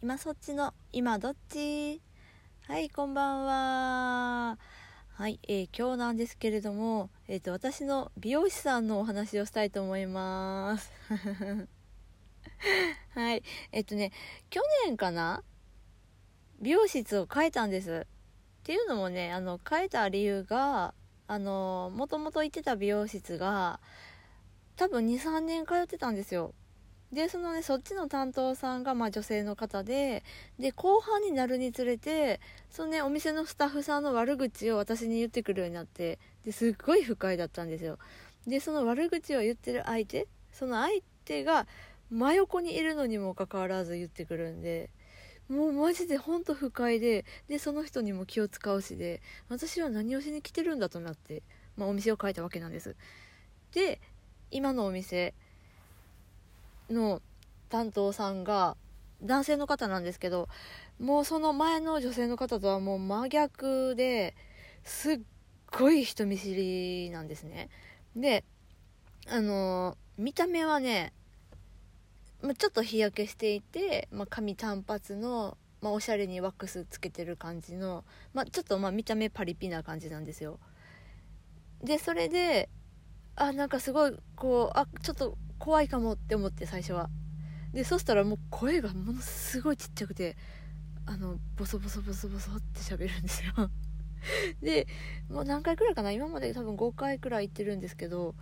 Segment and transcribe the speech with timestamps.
[0.00, 2.00] 今そっちの今どっち？
[2.68, 4.56] はいこんばんは。
[5.14, 10.92] はい、えー今日なんですけれども、えー、と私の美容師さんのお話をしたいと思います。
[13.16, 13.42] はい
[13.72, 14.12] えっ、とね
[14.50, 15.42] 去年かな？
[16.60, 18.06] 美容室を変えたんです。
[18.06, 20.94] っていうのもねあの変えた理由が
[21.26, 23.80] あのもともと行ってた美容室が
[24.76, 26.54] 多分23年通ってたんですよ。
[27.12, 30.22] でそのねそっちの担当さんがまあ女性の方で
[30.58, 32.40] で後半になるにつれて
[32.70, 37.98] そのねお店のスタッフさんの悪口を私に言ってくるようになってですっごい不快だったんですよ。
[38.46, 41.66] でその悪口を言ってる相手その相手が
[42.10, 44.90] 真横にいるのにもかかわらず言ってくるんで
[45.48, 51.42] もうマジでほんと不快ででその人にも気を使うしで私は何をしに来てるんだとなって、
[51.76, 52.96] まあ、お店を変えたわけなんです。
[53.72, 54.00] で
[54.50, 55.34] 今のお店
[56.90, 57.22] の
[57.68, 58.76] 担当さんが
[59.22, 60.48] 男性の方なんですけど
[60.98, 64.34] もうその前の女性の方とはもう真逆で
[64.84, 65.20] すっ
[65.70, 67.68] ごい人見知りなんですね。
[68.16, 68.44] で
[69.28, 71.12] あの見た目はね
[72.56, 80.60] ちょっと日焼けしていて、まあ、髪単発の、まあ、おしゃれにワックスつけてる感じの、まあ、ちょっとま見た目パリピな感じなんですよ。
[81.82, 82.68] でそれで
[83.40, 87.08] あなんかすごいこうあちょっと怖いかもって思って最初は。
[87.72, 90.36] でそしたらもう声がものすごいちっちゃくて
[91.06, 93.52] あのボソボソボソボソって喋るんですよ。
[94.60, 94.88] で
[95.28, 96.10] もう何回くらいかな？
[96.10, 98.34] 今まで多分5回くらい行ってるんですけど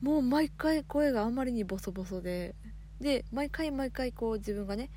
[0.00, 2.56] もう毎回声があまりにボソボソで
[3.00, 4.90] で毎回毎回こう自分がね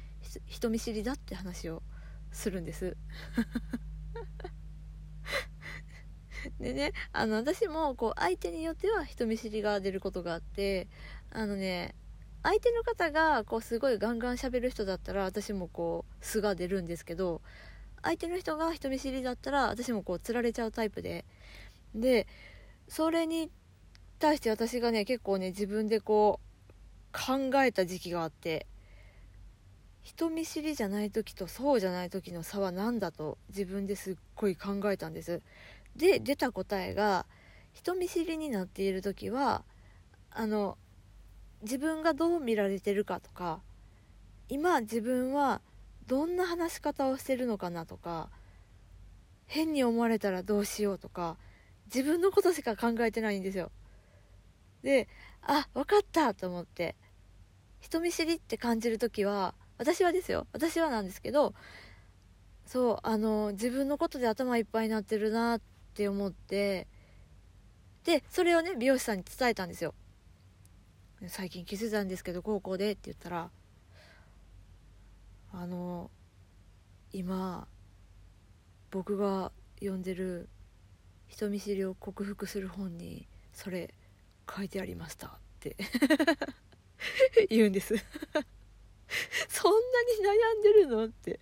[0.47, 1.83] 人見知りだって話を
[2.31, 2.97] するんです。
[6.59, 10.87] でねあの私もこう相手によっては人見知りが出ることがあって
[11.31, 11.95] あのね
[12.43, 17.41] 相手の方がこうすごいガンガン喋る人だったら私もこう素が出るんですけど
[18.01, 21.25] 相手の人が人見知りだったら私もこうつられちゃうタイプで。
[21.95, 22.27] で
[22.87, 23.51] それに
[24.19, 26.73] 対して私がね結構ね自分でこう
[27.13, 28.65] 考えた時期があって
[30.01, 35.41] 人見知りじゃない時とそうじゃない時の差は何だと自分ですっごい考えたんです。
[35.95, 37.25] で出た答えが
[37.71, 39.63] 人見知りになっている時は
[40.31, 40.77] あの
[41.61, 43.61] 自分がどう見られてるかとか
[44.49, 45.61] 今自分は
[46.07, 48.29] どんな話し方をしてるのかなとか
[49.45, 51.37] 変に思われたらどうしようとか
[51.85, 53.71] 自分のことしか考えてないんですよ。
[54.81, 55.07] で
[55.41, 56.95] あ分かったと思って
[57.79, 61.53] 人見知りって感じる時は私はですよ私はなんですけど
[62.65, 66.87] そうあの自分のことで頭いっぱいになってるなってって思って。
[68.03, 69.93] でそれをね美容師さんに伝えたんですよ。
[71.27, 73.49] 最近気づいたんですけど高校でって言ったら
[75.53, 76.11] あの
[77.13, 77.67] 今
[78.91, 80.49] 僕が読んでる
[81.27, 83.93] 人見知りを克服する本にそれ
[84.53, 85.77] 書いてありましたって
[87.49, 87.95] 言うんです。
[89.47, 91.05] そんなに悩んでるの？
[91.05, 91.39] って。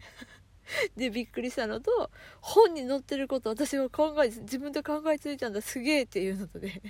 [0.96, 2.12] でびっくりしたのと
[2.42, 6.82] 本に載ってること私は考え自分で考えついたんだすげえっていうのとで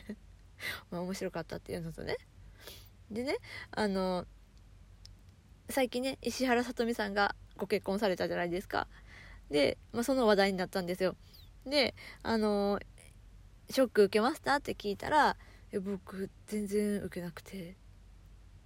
[0.92, 2.18] ま面白かったっていうのとね。
[3.10, 3.38] でね
[3.72, 4.26] あの
[5.70, 8.88] 最近ね石原さとみさんがご結婚されたじゃないですか。
[9.50, 11.16] で、まあ、その話題になったんですよ。
[11.66, 11.94] で
[12.24, 12.80] あの
[13.70, 15.38] ショック受けましたって聞いたら
[15.82, 17.78] 「僕全然受けなくて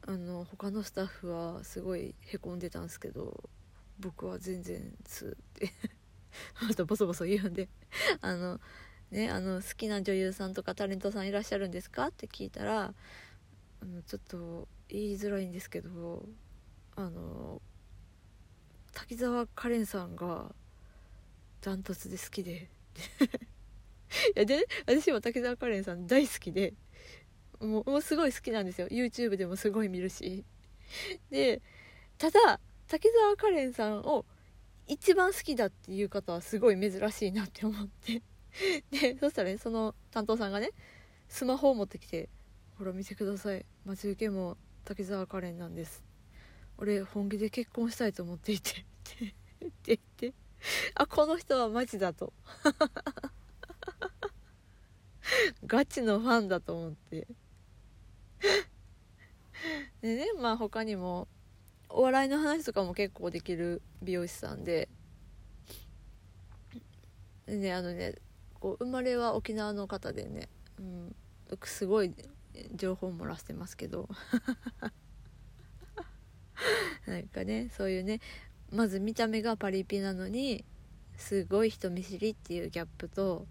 [0.08, 3.50] あの他のスタッフはすごいへこんでたんですけど。
[4.00, 5.72] 僕は全然すって
[6.62, 7.70] またボソボソ言うんで。
[8.22, 8.60] あの
[9.12, 12.08] ねあの好きな女優さんとかタレントさんいらっしゃるんですか？
[12.08, 12.94] って聞いたら
[13.82, 16.28] あのちょっと言いづらいんですけど
[16.96, 17.62] あの
[18.94, 20.54] 滝沢カレンさんが
[21.62, 22.70] ダントツで好きで。
[24.36, 26.74] いやで、私も滝沢カレンさん大好きで。
[27.60, 28.88] もうもうすごい好きなんですよ。
[28.88, 30.46] YouTube でもすごい見るし。
[31.30, 31.62] で
[32.18, 34.26] ただ滝沢カレンさんを
[34.88, 38.22] 一番好きだっていう方はすごい珍しいなって思って。
[38.92, 40.72] でそしたらねその担当さんがね
[41.28, 42.30] スマホを持ってきて
[42.78, 43.66] 「ほら見てください。
[43.84, 46.04] 待ち受けも滝沢カレンなんです。
[46.78, 48.86] 俺本気で結婚したいと思っていて」っ
[49.24, 49.36] て
[49.84, 50.34] 言って。
[50.96, 52.34] あこの人はマジだと。
[55.66, 57.28] ガチのファンだと思って。
[60.02, 61.28] でねまあ他にも
[61.98, 64.90] お笑いの話とかも結構できる美容師さんで。
[67.46, 68.16] でねあのね
[68.60, 71.16] こう生まれは沖縄の方でね、うん、
[71.64, 72.14] すごい
[72.76, 74.10] 情報漏らしてますけど。
[77.08, 78.20] なんかねそういうね
[78.72, 80.66] まず見た目がパリピなのに
[81.16, 83.48] すごい人見知りっていうギャップと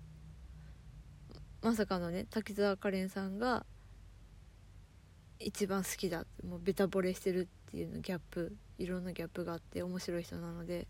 [1.63, 3.65] まさかのね滝沢カレンさんが
[5.39, 10.87] 一番好きだもうベタ惚れしてるっていうのギャップいろんなギャップがあって面白い人なので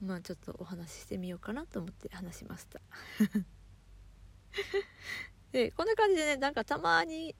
[0.00, 2.80] まあちょっとお話ししてみようかなと思って話しました。
[5.50, 7.34] でこんな感じでねなんかたまに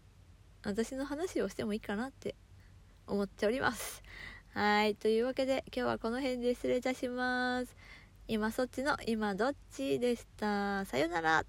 [0.65, 2.35] 私の話をしてもいいかなって
[3.07, 4.03] 思っております。
[4.53, 7.77] はいというわけで今日はこの辺で失礼いたします。
[8.27, 10.85] 今そっちの今どっちでした。
[10.87, 11.45] さよなら。